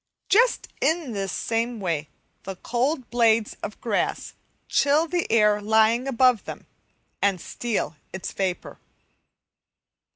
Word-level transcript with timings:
Just 0.29 0.67
in 0.81 1.11
this 1.11 1.31
same 1.31 1.79
way 1.79 2.09
the 2.41 2.55
cold 2.55 3.11
blades 3.11 3.55
of 3.61 3.79
grass 3.81 4.33
chill 4.67 5.07
the 5.07 5.31
air 5.31 5.61
lying 5.61 6.07
above 6.07 6.45
them, 6.45 6.65
and 7.21 7.39
steal 7.39 7.95
its 8.11 8.31
vapour. 8.31 8.79